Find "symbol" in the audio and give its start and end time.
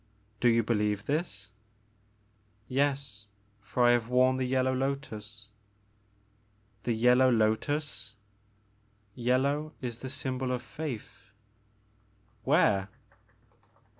10.09-10.51